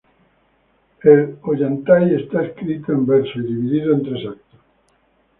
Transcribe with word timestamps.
El 1.03 1.37
"Ollantay" 1.43 2.15
está 2.15 2.41
escrito 2.43 2.91
en 2.91 3.05
verso 3.05 3.33
y 3.37 3.41
dividido 3.43 3.93
en 3.93 4.01
tres 4.01 4.25
actos. 4.25 4.59